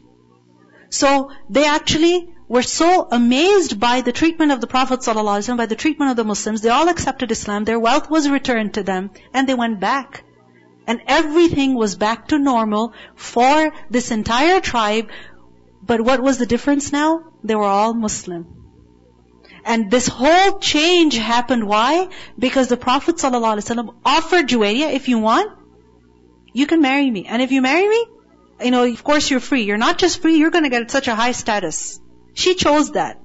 [0.90, 5.76] So they actually were so amazed by the treatment of the Prophet ﷺ, by the
[5.76, 9.46] treatment of the Muslims, they all accepted Islam, their wealth was returned to them, and
[9.46, 10.24] they went back.
[10.86, 15.10] And everything was back to normal for this entire tribe.
[15.82, 17.24] But what was the difference now?
[17.44, 18.46] They were all Muslim.
[19.66, 21.66] And this whole change happened.
[21.66, 22.08] Why?
[22.38, 25.52] Because the Prophet ﷺ offered Juwayriya, if you want,
[26.54, 27.26] you can marry me.
[27.26, 28.06] And if you marry me,
[28.62, 29.62] you know, of course you're free.
[29.62, 32.00] You're not just free, you're gonna get such a high status.
[32.34, 33.20] She chose that.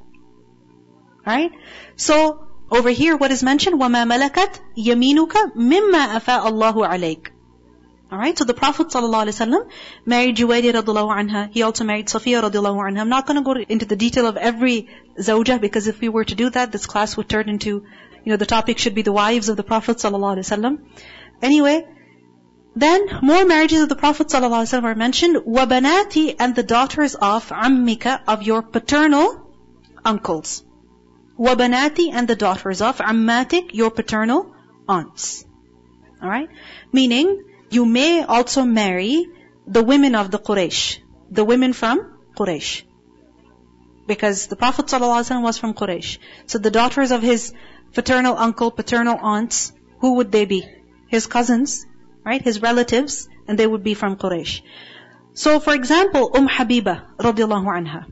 [1.26, 1.52] Right?
[1.96, 3.80] So, over here, what is mentioned?
[3.80, 7.28] وَمَا مَلَكَتْ يَمِينُكَ مِمَّا أَفَاءَ اللَّهُ عَلَيْكَ
[8.12, 9.72] Alright, so the Prophet ﷺ
[10.06, 11.50] married Juwayriya radiallahu anha.
[11.52, 13.00] He also married Safiya radiallahu anha.
[13.00, 16.36] I'm not gonna go into the detail of every zawjah because if we were to
[16.36, 19.50] do that, this class would turn into, you know, the topic should be the wives
[19.50, 20.78] of the Prophet ﷺ.
[21.42, 21.88] Anyway,
[22.77, 25.37] then more marriages of the Prophet ﷺ are mentioned.
[25.37, 29.51] وَبَنَاتِ and the daughters of عَمِّكَ of your paternal
[30.05, 30.65] uncles.
[31.39, 34.55] وَبَنَاتِ and the daughters of عَمَّاتِك your paternal
[34.89, 35.45] aunts.
[36.23, 36.51] Alright?
[36.93, 39.27] Meaning, you may also marry
[39.67, 40.99] the women of the Quraysh.
[41.31, 42.85] The women from Quraysh.
[44.07, 46.19] Because the Prophet ﷺ was from Quraysh.
[46.47, 47.53] So the daughters of his
[47.93, 50.67] paternal uncle, paternal aunts, who would they be?
[51.09, 51.87] His cousins,
[52.26, 52.42] right?
[52.42, 54.62] His relatives, and they would be from Quraysh.
[55.34, 58.06] So for example, Umm Habiba radiallahu anha.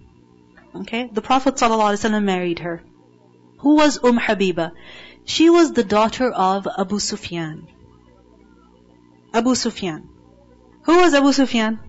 [0.76, 2.82] Okay, the Prophet ﷺ married her.
[3.60, 4.72] Who was Umm Habiba?
[5.26, 7.68] She was the daughter of Abu Sufyan.
[9.34, 10.10] Abu Sufyan.
[10.84, 11.80] Who was Abu Sufyan?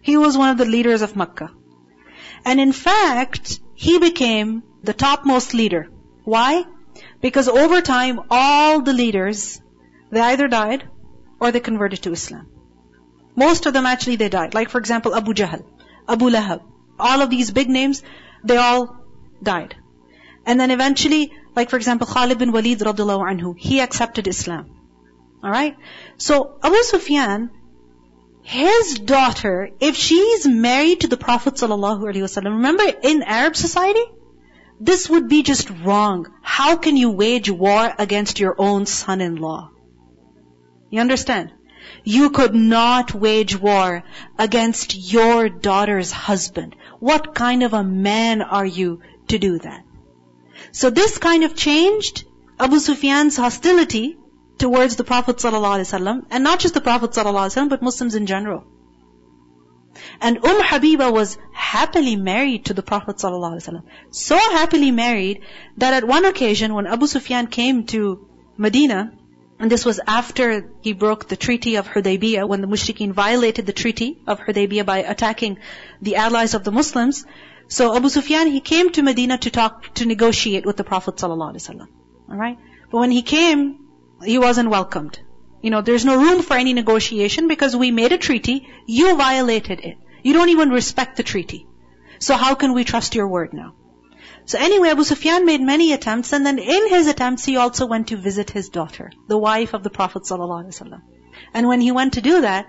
[0.00, 1.50] He was one of the leaders of Makkah.
[2.44, 5.88] And in fact, he became the topmost leader.
[6.24, 6.64] Why?
[7.20, 9.60] Because over time, all the leaders,
[10.10, 10.88] they either died
[11.44, 12.46] or they converted to Islam.
[13.36, 14.54] Most of them actually they died.
[14.54, 15.64] Like for example, Abu Jahl,
[16.08, 16.62] Abu Lahab.
[16.98, 18.02] All of these big names,
[18.44, 18.84] they all
[19.42, 19.74] died.
[20.46, 24.70] And then eventually, like for example, Khalid bin Walid radiallahu anhu, he accepted Islam.
[25.42, 25.76] Alright?
[26.16, 27.50] So Abu Sufyan,
[28.42, 34.04] his daughter, if she's married to the Prophet ﷺ, remember in Arab society,
[34.80, 36.26] this would be just wrong.
[36.42, 39.70] How can you wage war against your own son-in-law?
[40.93, 41.51] You understand?
[42.03, 44.03] You could not wage war
[44.37, 46.75] against your daughter's husband.
[46.99, 49.83] What kind of a man are you to do that?
[50.71, 52.25] So this kind of changed
[52.59, 54.17] Abu Sufyan's hostility
[54.57, 58.65] towards the Prophet ﷺ, and not just the Prophet ﷺ, but Muslims in general.
[60.21, 63.83] And Umm Habiba was happily married to the Prophet ﷺ.
[64.11, 65.41] So happily married
[65.77, 69.13] that at one occasion when Abu Sufyan came to Medina,
[69.64, 73.72] and this was after he broke the treaty of Hudaybiyah, when the mushrikeen violated the
[73.72, 75.58] treaty of Hudaybiyah by attacking
[76.02, 77.24] the allies of the Muslims.
[77.66, 81.86] So Abu Sufyan, he came to Medina to talk, to negotiate with the Prophet ﷺ.
[82.30, 82.58] Alright?
[82.90, 83.88] But when he came,
[84.22, 85.18] he wasn't welcomed.
[85.62, 89.80] You know, there's no room for any negotiation because we made a treaty, you violated
[89.80, 89.96] it.
[90.22, 91.66] You don't even respect the treaty.
[92.18, 93.72] So how can we trust your word now?
[94.45, 98.07] So anyway, Abu Sufyan made many attempts and then in his attempts he also went
[98.07, 101.01] to visit his daughter, the wife of the Prophet ﷺ.
[101.53, 102.65] And when he went to do that,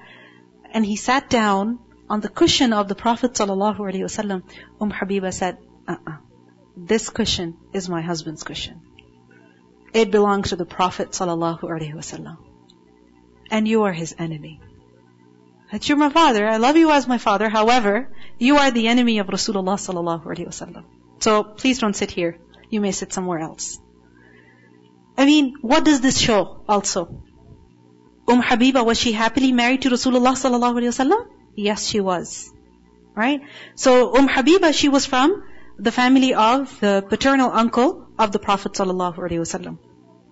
[0.73, 4.43] and he sat down on the cushion of the Prophet ﷺ,
[4.81, 6.17] Umm Habiba said, uh-uh,
[6.77, 8.81] this cushion is my husband's cushion.
[9.93, 12.37] It belongs to the Prophet ﷺ.
[13.51, 14.61] And you are his enemy.
[15.73, 19.19] That you're my father, I love you as my father, however, you are the enemy
[19.19, 20.85] of Rasulullah ﷺ.
[21.20, 22.38] So please don't sit here.
[22.70, 23.80] You may sit somewhere else.
[25.18, 27.24] I mean, what does this show also?
[28.28, 31.28] Um Habiba, was she happily married to Rasulullah sallallahu alayhi wasallam?
[31.56, 32.52] Yes, she was.
[33.16, 33.42] Right?
[33.76, 35.44] So Um Habiba, she was from
[35.78, 39.78] the family of the paternal uncle of the Prophet sallallahu alayhi wasallam.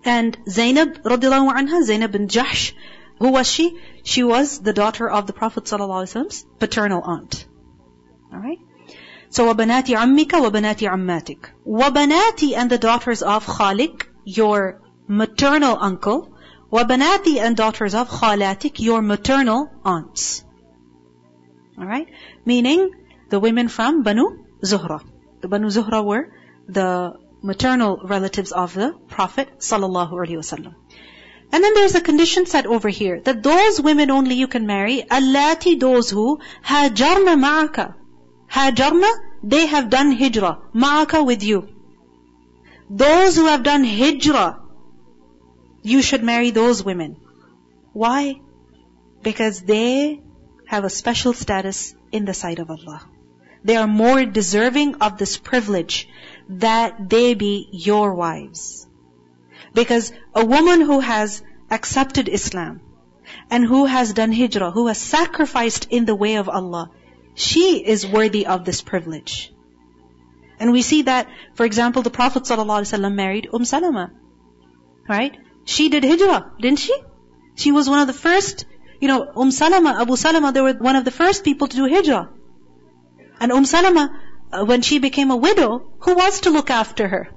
[0.04, 2.74] And Zainab radiallahu anha, Zainab bin Jahsh,
[3.18, 3.78] who was she?
[4.02, 7.46] She was the daughter of the Prophet sallallahu alaihi wasallam's paternal aunt.
[8.32, 8.58] Alright?
[9.33, 16.35] So وَبَنَاتِ عَمِّكَ وَبَنَاتِ عَمَّاتِكَ وَبَنَاتِ and the daughters of Khalik, your maternal uncle.
[16.71, 20.43] وَبَنَاتِ and daughters of Khalatik, your maternal aunts.
[21.77, 22.07] Alright?
[22.45, 22.91] Meaning,
[23.29, 25.01] the women from Banu Zuhra.
[25.41, 26.33] The Banu Zuhra were
[26.67, 30.75] the maternal relatives of the Prophet sallallahu alaihi wasallam.
[31.51, 35.03] And then there's a condition set over here that those women only you can marry,
[35.09, 37.95] allati those who hajarna ma'aka.
[38.54, 39.10] Hajarna,
[39.42, 41.68] they have done hijrah, ma'aka with you.
[42.88, 44.60] Those who have done hijrah,
[45.82, 47.16] you should marry those women.
[47.92, 48.40] Why?
[49.22, 50.20] Because they
[50.66, 53.02] have a special status in the sight of Allah.
[53.64, 56.08] They are more deserving of this privilege
[56.48, 58.86] that they be your wives.
[59.72, 62.80] Because a woman who has accepted Islam
[63.50, 66.90] and who has done hijrah, who has sacrificed in the way of Allah,
[67.34, 69.52] she is worthy of this privilege.
[70.58, 74.12] And we see that, for example, the Prophet ﷺ married Umm Salama.
[75.08, 75.36] Right?
[75.64, 76.94] She did hijrah, didn't she?
[77.56, 78.66] She was one of the first,
[79.00, 81.88] you know, Umm Salama, Abu Salama, they were one of the first people to do
[81.88, 82.30] hijrah.
[83.40, 84.20] And Umm Salama,
[84.52, 87.28] uh, when she became a widow, who was to look after her?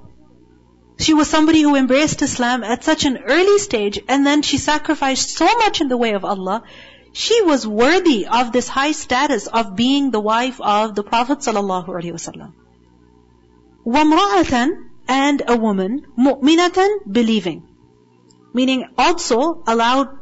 [0.98, 5.30] She was somebody who embraced Islam at such an early stage and then she sacrificed
[5.30, 6.64] so much in the way of Allah.
[7.17, 11.87] She was worthy of this high status of being the wife of the Prophet sallallahu
[11.87, 12.53] alaihi wasallam.
[13.85, 17.63] وَامْرَأَةً and a woman, mu'minatan, believing.
[18.53, 20.17] Meaning also allowed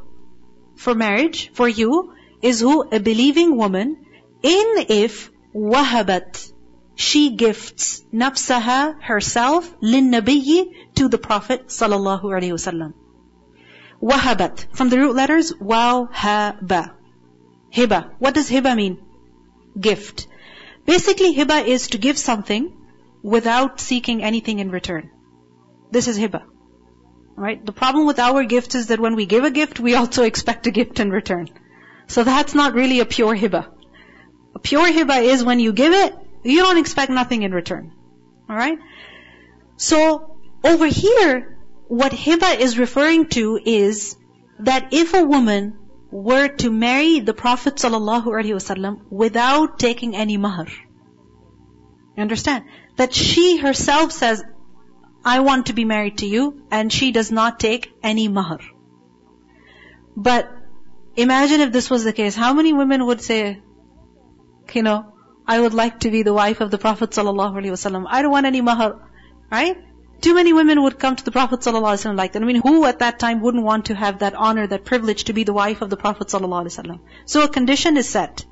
[0.75, 2.88] for marriage for you is who?
[2.89, 3.97] A believing woman
[4.41, 6.51] in if wahabat
[6.95, 12.93] she gifts nafsaha herself linnabiyyi to the Prophet sallallahu alaihi wasallam.
[14.02, 16.94] Wahabat from the root letters waw ha ba.
[17.72, 18.11] Hiba.
[18.18, 18.98] What does hiba mean?
[19.78, 20.26] Gift.
[20.85, 22.72] Basically, hiba is to give something
[23.22, 25.11] without seeking anything in return.
[25.90, 26.42] This is hiba.
[27.35, 27.64] Right?
[27.64, 30.66] The problem with our gift is that when we give a gift, we also expect
[30.66, 31.48] a gift in return.
[32.06, 33.66] So that's not really a pure hiba.
[34.54, 37.92] A pure hiba is when you give it, you don't expect nothing in return.
[38.48, 38.78] Alright?
[39.76, 41.56] So, over here,
[41.88, 44.16] what hiba is referring to is
[44.61, 45.79] that if a woman
[46.11, 50.66] were to marry the Prophet ﷺ without taking any mahar,
[52.16, 52.64] you understand?
[52.96, 54.42] That she herself says,
[55.25, 58.61] I want to be married to you, and she does not take any mahar.
[60.16, 60.51] But
[61.16, 62.35] imagine if this was the case.
[62.35, 63.61] How many women would say,
[64.72, 65.12] you know,
[65.46, 68.07] I would like to be the wife of the Prophet ﷺ.
[68.09, 69.09] I don't want any mahar.
[69.51, 69.77] Right?
[70.21, 72.43] Too many women would come to the Prophet ﷺ like that.
[72.43, 75.34] I mean, who at that time wouldn't want to have that honor, that privilege to
[75.34, 76.99] be the wife of the Prophet ﷺ?
[77.25, 78.45] So a condition is set.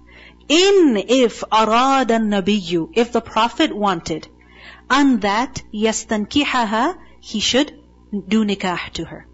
[0.47, 4.28] In if arad nabiyyu, if the Prophet wanted,
[4.89, 7.71] and that yastankihaha, he should
[8.28, 9.28] do nikah to her.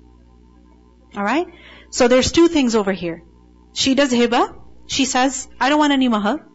[1.15, 1.48] Alright?
[1.89, 3.24] So there's two things over here.
[3.72, 4.54] She does hiba.
[4.88, 6.46] She says, I don't want any mahar.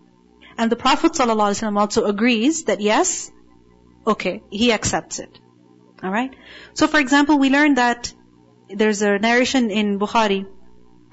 [0.59, 3.31] And the Prophet ﷺ also agrees that yes,
[4.07, 5.39] okay, he accepts it.
[6.06, 6.36] Alright?
[6.76, 8.14] So for example, we learned that
[8.70, 10.46] there's a narration in Bukhari,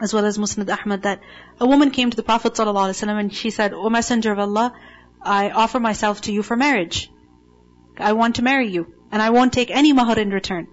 [0.01, 1.21] as well as Musnad Ahmad, that
[1.59, 4.75] a woman came to the Prophet ﷺ and she said, O Messenger of Allah,
[5.23, 7.11] I offer myself to you for marriage.
[7.99, 8.95] I want to marry you.
[9.11, 10.69] And I won't take any mahar in return.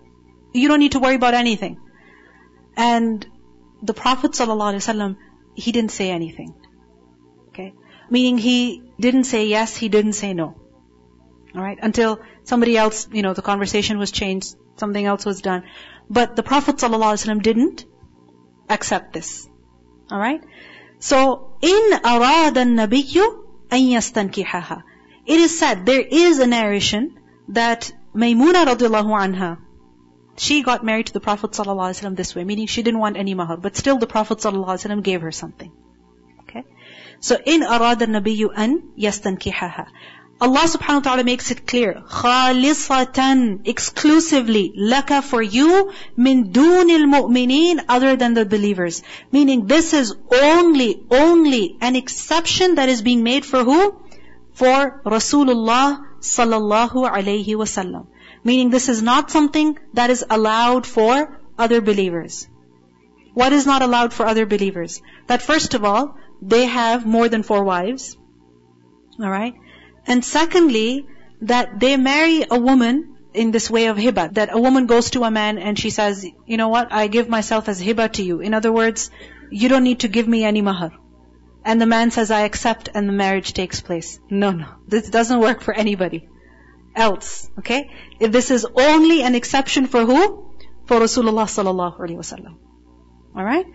[0.54, 1.80] You don't need to worry about anything.
[2.76, 3.26] And
[3.84, 5.18] the Prophet ﷺ,
[5.56, 6.56] he didn't say anything.
[7.50, 7.74] Okay?
[8.10, 10.56] Meaning he didn't say yes, he didn't say no.
[11.55, 11.79] Alright?
[11.81, 15.65] Until somebody else, you know, the conversation was changed, something else was done.
[16.11, 17.85] But the Prophet ﷺ didn't
[18.69, 19.49] accept this.
[20.11, 20.43] Alright?
[20.99, 24.83] So, in arad al-nabiyyu an yastankihaha.
[25.27, 29.59] It is said, there is a narration that Maymuna radiallahu anha,
[30.37, 33.57] she got married to the Prophet ﷺ this way, meaning she didn't want any mahar,
[33.57, 35.73] but still the Prophet ﷺ gave her something.
[36.41, 36.65] Okay?
[37.21, 39.87] So in arad al-nabiyyu an yastankihaha.
[40.41, 42.03] Allah subhanahu wa ta'ala makes it clear.
[42.07, 44.75] خَالِصَةً Exclusively.
[44.77, 49.03] لَكَ for you min dunil mu'minin other than the believers.
[49.31, 54.01] Meaning this is only, only an exception that is being made for who?
[54.53, 58.07] For Rasulullah sallallahu alayhi wasallam.
[58.43, 62.49] Meaning this is not something that is allowed for other believers.
[63.33, 65.01] What is not allowed for other believers?
[65.27, 68.17] That first of all, they have more than four wives.
[69.21, 69.55] Alright?
[70.10, 71.06] And secondly,
[71.42, 74.34] that they marry a woman in this way of hiba.
[74.34, 77.30] That a woman goes to a man and she says, you know what, I give
[77.30, 78.42] myself as hiba to you.
[78.42, 79.12] In other words,
[79.52, 80.92] you don't need to give me any mahar.
[81.64, 84.20] And the man says, I accept and the marriage takes place.
[84.30, 84.68] No, no.
[84.88, 86.28] This doesn't work for anybody
[86.96, 87.50] else.
[87.60, 87.90] Okay?
[88.20, 90.54] If this is only an exception for who?
[90.86, 92.58] For Rasulullah sallallahu alaihi wasallam.
[93.38, 93.68] Alright?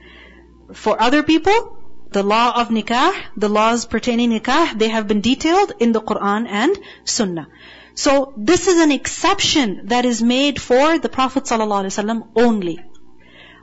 [0.72, 1.78] For other people,
[2.11, 6.47] the law of nikah, the laws pertaining nikah, they have been detailed in the Quran
[6.47, 7.47] and Sunnah.
[7.93, 12.79] So this is an exception that is made for the Prophet ﷺ only.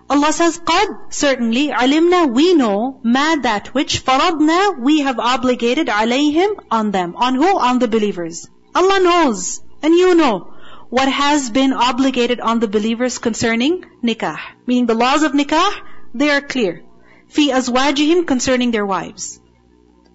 [0.09, 6.55] Allah says, قَدْ Certainly, alimna, we know, ma that which faradna, we have obligated alayhim
[6.71, 7.17] on them.
[7.17, 7.59] On who?
[7.59, 8.49] On the believers.
[8.75, 10.55] Allah knows, and you know,
[10.91, 14.39] what has been obligated on the believers concerning nikah.
[14.67, 15.73] Meaning the laws of nikah,
[16.15, 16.85] they are clear.
[17.32, 19.39] Fi azwajihim concerning their wives.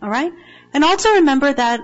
[0.02, 0.32] Alright?
[0.74, 1.80] And also remember that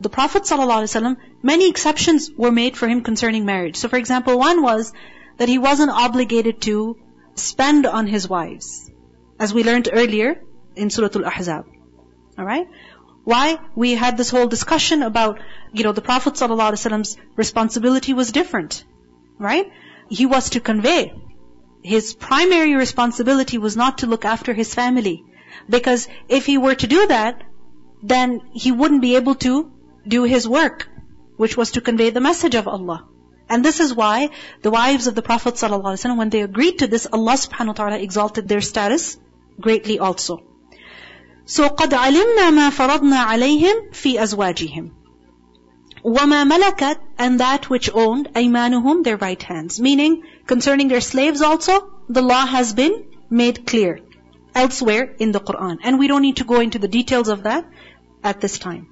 [0.00, 3.76] the Prophet ﷺ, many exceptions were made for him concerning marriage.
[3.76, 4.92] So for example, one was
[5.36, 6.96] that he wasn't obligated to
[7.36, 8.90] spend on his wives.
[9.38, 10.42] As we learned earlier
[10.74, 11.64] in Surah Al-Ahzab.
[12.36, 12.66] Alright?
[13.22, 13.58] Why?
[13.76, 15.38] We had this whole discussion about,
[15.72, 18.84] you know, the Prophet ﷺ's responsibility was different.
[19.38, 19.70] Right?
[20.08, 21.12] He was to convey
[21.81, 25.23] His primary responsibility was not to look after his family.
[25.69, 27.43] Because if he were to do that,
[28.01, 29.71] then he wouldn't be able to
[30.07, 30.87] do his work,
[31.37, 33.05] which was to convey the message of Allah.
[33.49, 34.29] And this is why
[34.61, 37.97] the wives of the Prophet ﷺ, when they agreed to this, Allah subhanahu wa ta'ala
[37.97, 39.17] exalted their status
[39.59, 40.43] greatly also.
[41.45, 44.91] So قد علمنا ما فرضنا عليهم في أزواجهم.
[46.03, 49.79] وما ملكت and that which owned أيمانهم their right hands.
[49.79, 53.99] Meaning, concerning their slaves also, the law has been made clear
[54.55, 55.77] elsewhere in the Quran.
[55.83, 57.65] And we don't need to go into the details of that
[58.23, 58.87] at this time.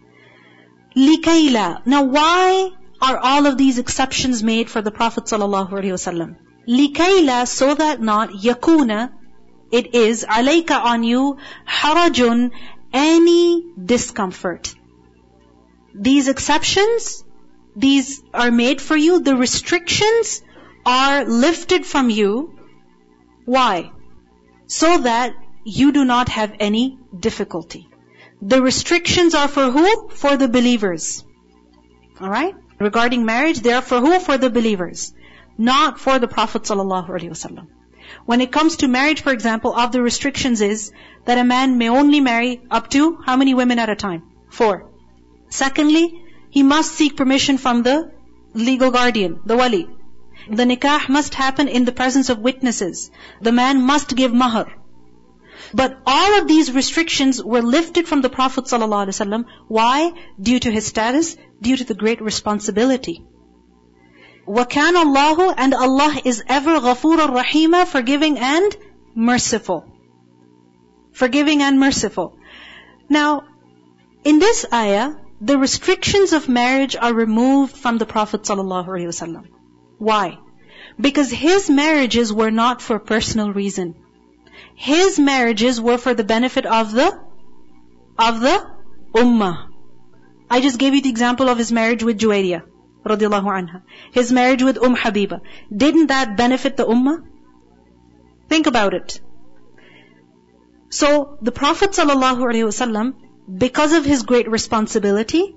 [0.95, 6.36] لِكَيْلَا Now why are all of these exceptions made for the Prophet ﷺ?
[6.68, 9.12] لِكَيْلَا So that not yakuna
[9.72, 12.51] it is alayka on you harajun
[12.93, 14.76] any discomfort.
[15.95, 17.24] These exceptions,
[17.76, 19.22] these are made for you.
[19.22, 20.41] The restrictions
[20.87, 22.59] are lifted from you.
[23.45, 23.91] Why?
[24.68, 25.34] So that
[25.64, 27.89] you do not have any difficulty.
[28.41, 30.09] The restrictions are for who?
[30.11, 31.24] For the believers.
[32.20, 32.55] Alright?
[32.78, 34.20] Regarding marriage, they are for who?
[34.20, 35.12] For the believers.
[35.59, 37.66] Not for the Prophet ﷺ.
[38.24, 40.93] When it comes to marriage, for example, of the restrictions is
[41.24, 44.22] that a man may only marry up to how many women at a time?
[44.51, 44.91] Four.
[45.49, 48.12] Secondly, he must seek permission from the
[48.55, 49.89] legal guardian, the wali.
[50.49, 53.12] The nikah must happen in the presence of witnesses.
[53.41, 54.68] The man must give mahar.
[55.74, 59.45] But all of these restrictions were lifted from the Prophet ﷺ.
[59.68, 60.12] Why?
[60.41, 63.24] Due to his status, due to the great responsibility.
[64.47, 68.76] وَكَانَ اللَّهُ And Allah is ever غَفُورًا رَحِيمًا Forgiving and
[69.16, 69.86] merciful.
[71.14, 72.38] Forgiving and merciful.
[73.07, 73.43] Now,
[74.24, 79.45] in this ayah, the restrictions of marriage are removed from the Prophet ﷺ.
[79.99, 80.38] Why?
[81.01, 83.94] Because his marriages were not for personal reason.
[84.74, 87.18] His marriages were for the benefit of the,
[88.18, 88.66] of the
[89.14, 89.68] ummah.
[90.51, 92.62] I just gave you the example of his marriage with Juwayriya,
[93.05, 93.82] radiallahu anha.
[94.12, 95.40] His marriage with Umm Habiba.
[95.74, 97.24] Didn't that benefit the ummah?
[98.49, 99.20] Think about it.
[100.88, 103.14] So, the Prophet ﷺ,
[103.59, 105.57] because of his great responsibility,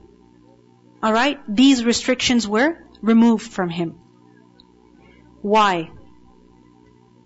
[1.04, 4.00] alright, these restrictions were removed from him.
[5.43, 5.91] Why?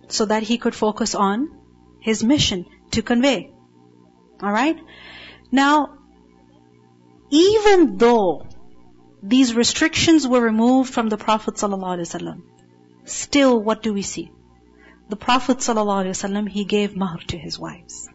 [0.09, 1.51] So that he could focus on
[2.01, 3.53] his mission to convey.
[4.43, 4.79] Alright?
[5.51, 5.99] Now,
[7.31, 8.47] even though
[9.23, 12.43] these restrictions were removed from the Prophet ﷺ,
[13.05, 14.31] still what do we see?
[15.09, 18.09] The Prophet ﷺ, he gave mahr to his wives.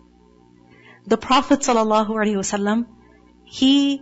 [1.05, 2.85] The Prophet ﷺ,
[3.43, 4.01] he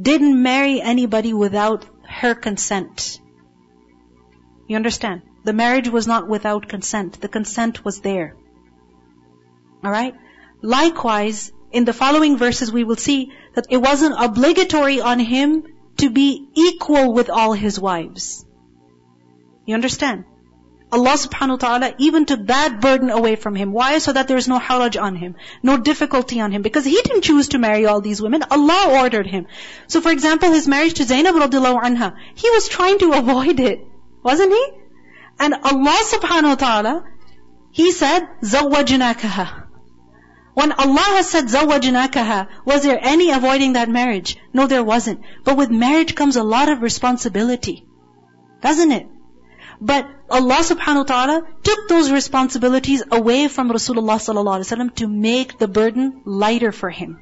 [0.00, 3.20] didn't marry anybody without her consent.
[4.66, 5.22] You understand?
[5.45, 7.21] The marriage was not without consent.
[7.21, 8.35] The consent was there.
[9.85, 10.15] Alright?
[10.63, 15.63] Likewise, in the following verses we will see that it wasn't obligatory on him
[15.97, 18.43] to be equal with all his wives.
[19.67, 20.23] You understand?
[20.91, 23.71] Allah subhanahu wa ta'ala even took that burden away from him.
[23.71, 23.99] Why?
[23.99, 26.63] So that there is no haraj on him, no difficulty on him.
[26.63, 28.43] Because he didn't choose to marry all these women.
[28.49, 29.45] Allah ordered him.
[29.87, 33.85] So for example, his marriage to Zainab radiallahu anha, he was trying to avoid it.
[34.23, 34.84] Wasn't he?
[35.38, 37.04] And Allah subhanahu wa ta'ala,
[37.70, 39.60] He said, زَوَّجْنَاكَهَا
[40.54, 44.36] when Allah has said zawajnakaha, was there any avoiding that marriage?
[44.52, 45.20] No, there wasn't.
[45.44, 47.86] But with marriage comes a lot of responsibility.
[48.60, 49.06] Doesn't it?
[49.80, 55.08] But Allah subhanahu wa ta'ala took those responsibilities away from Rasulullah sallallahu alaihi wasallam to
[55.08, 57.18] make the burden lighter for him.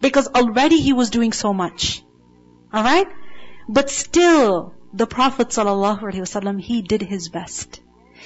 [0.00, 2.02] Because already he was doing so much.
[2.72, 3.08] Alright?
[3.68, 7.81] But still, the Prophet wasallam, he did his best.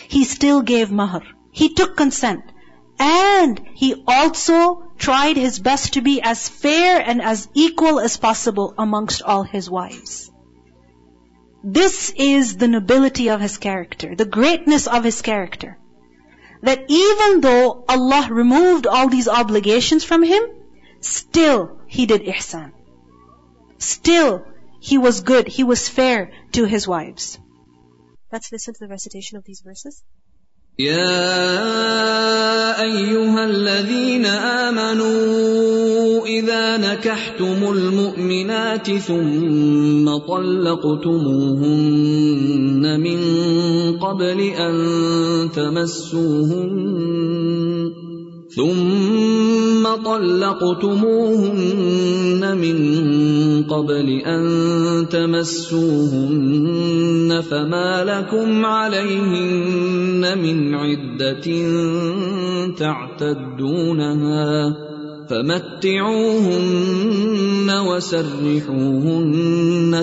[0.08, 1.24] He still gave mahr.
[1.52, 2.44] He took consent.
[3.00, 8.74] And he also tried his best to be as fair and as equal as possible
[8.78, 10.32] amongst all his wives.
[11.64, 15.78] This is the nobility of his character, the greatness of his character.
[16.62, 20.44] That even though Allah removed all these obligations from him,
[21.00, 22.72] still he did ihsan.
[23.80, 24.46] Still
[24.81, 27.39] he was good, he was fair to his wives.
[28.33, 30.03] Let's listen to the recitation of these verses.
[30.79, 31.23] يا
[32.83, 41.67] ايها الذين امنوا اذا نكحتم المؤمنات ثم طلقتموهن
[43.01, 43.19] من
[43.99, 44.75] قبل ان
[45.55, 47.07] تمسوهن
[48.57, 49.30] ثم
[50.06, 51.62] طلقتموهن
[52.58, 52.78] من
[53.64, 54.44] قبل أن
[55.10, 56.62] تمسوهن
[57.50, 61.48] فما لكم عليهن من عدة
[62.78, 64.76] تعتدونها
[65.30, 66.62] فمتعوهن
[67.88, 69.24] وسرحوهن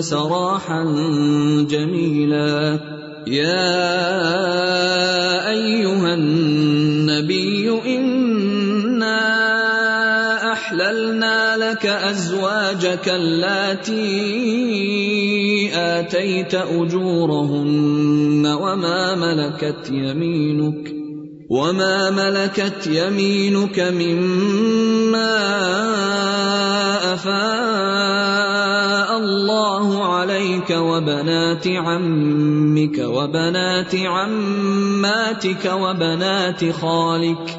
[0.01, 0.83] سراحا
[1.69, 2.79] جميلا.
[3.27, 3.89] يا
[5.49, 9.38] أيها النبي احللنا
[11.59, 13.99] لك أزواجك اللاتي
[15.75, 20.93] آتيت أجورهن وما ملكت يمينك
[21.49, 25.39] وما ملكت يمينك مما
[27.13, 37.58] أفاء الله عليك وبنات عمك وبنات عماتك وبنات خالك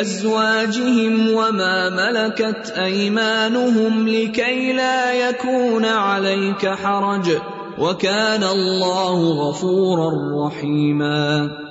[0.00, 7.30] ازواجهم وما ملكت أيمانهم لكي لا يكون عليك حرج.
[7.78, 11.65] وكان الله غفورا رحيما.